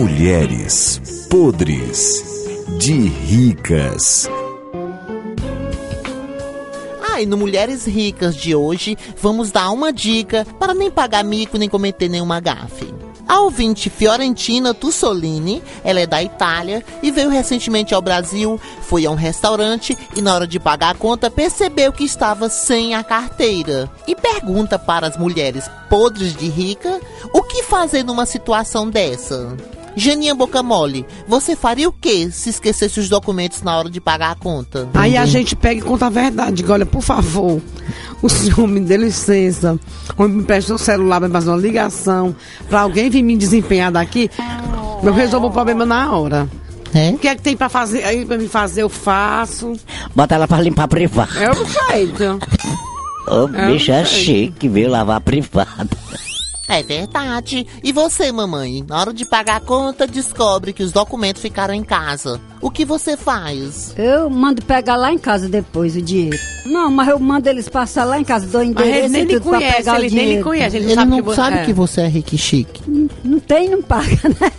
[0.00, 2.24] Mulheres podres
[2.78, 4.26] de ricas.
[7.02, 11.68] Ah, no Mulheres Ricas de hoje, vamos dar uma dica para nem pagar mico nem
[11.68, 12.94] cometer nenhuma gafe.
[13.28, 19.10] A ouvinte Fiorentina Tussolini, ela é da Itália e veio recentemente ao Brasil, foi a
[19.10, 23.90] um restaurante e na hora de pagar a conta percebeu que estava sem a carteira.
[24.08, 26.98] E pergunta para as mulheres podres de rica,
[27.34, 29.54] o que fazer numa situação dessa?
[29.96, 34.30] Janinha Boca Mole, você faria o que se esquecesse os documentos na hora de pagar
[34.30, 34.88] a conta?
[34.94, 36.64] Aí a gente pega e conta a verdade.
[36.68, 37.60] Olha, por favor,
[38.22, 39.78] o senhor me dê licença.
[40.16, 42.34] Ou me presta o celular para fazer uma ligação
[42.68, 44.30] para alguém vir me desempenhar daqui.
[45.02, 46.48] Eu resolvo o problema na hora.
[46.94, 47.10] É?
[47.10, 48.82] O que é que tem para fazer aí para me fazer?
[48.82, 49.74] Eu faço.
[50.14, 51.30] Bota ela pra limpar privado.
[51.38, 52.38] É o jeito.
[53.28, 54.24] Ô, É, bicho é não sei.
[54.24, 54.90] chique, viu?
[54.90, 55.88] Lavar privado.
[56.70, 57.66] É verdade.
[57.82, 61.82] E você, mamãe, na hora de pagar a conta, descobre que os documentos ficaram em
[61.82, 62.40] casa.
[62.60, 63.92] O que você faz?
[63.98, 66.38] Eu mando pegar lá em casa depois o dinheiro.
[66.66, 69.26] Não, mas eu mando eles passar lá em casa, dou Mas endereço ele nem e
[69.26, 70.44] tudo pra conhece, pegar o ele nem lhe dinheiro.
[70.44, 70.76] conhece.
[70.76, 71.64] Ele, Ele sabe não que você, sabe é.
[71.64, 72.82] que você é rico e chique.
[73.24, 74.52] Não tem, não paga, né?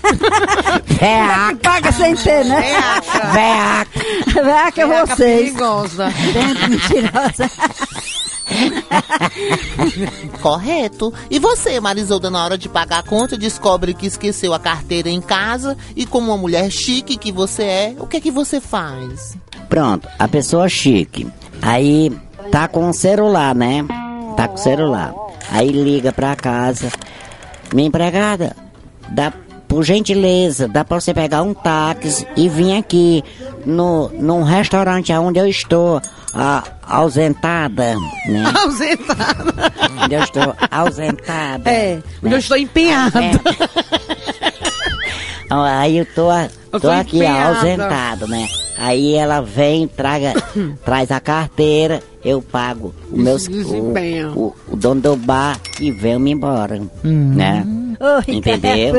[1.00, 2.62] Veaca, Paga sem ter, né?
[2.62, 3.28] veaca.
[4.44, 5.40] Vai que é Veaca vocês.
[5.42, 6.14] perigosa.
[6.34, 7.52] Dentro mentirosa.
[10.42, 11.14] Correto.
[11.30, 15.22] E você, Marisolda, na hora de pagar a conta, descobre que esqueceu a carteira em
[15.22, 19.38] casa e como uma mulher chique que você é, o que é que você faz?
[19.70, 21.28] Pronto, a pessoa chique.
[21.62, 22.12] Aí
[22.52, 23.86] tá com o celular, né?
[24.36, 25.14] Tá com o celular.
[25.50, 26.92] Aí liga pra casa.
[27.74, 28.56] Minha empregada,
[29.10, 29.32] dá
[29.72, 33.24] por gentileza, dá pra você pegar um táxi e vir aqui
[33.66, 36.02] no, num restaurante onde eu estou
[36.34, 37.96] ah, ausentada,
[38.28, 38.52] né?
[38.66, 39.72] Ausentada.
[40.04, 41.70] Onde eu estou ausentada.
[41.70, 43.22] É, onde eu estou empenhada.
[45.46, 47.60] Então, Aí eu tô, a- Eu tô aqui empenhada.
[47.60, 48.50] ausentado, né?
[48.78, 50.34] Aí ela vem, traga,
[50.84, 56.32] traz a carteira, eu pago o meu o, o, o dono do bar e vem-me
[56.32, 57.66] embora, né?
[58.02, 58.94] Oi, Entendeu?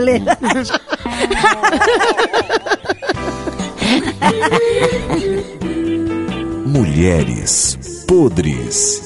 [6.65, 7.77] Mulheres
[8.07, 9.03] podres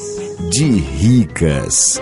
[0.51, 1.99] de ricas.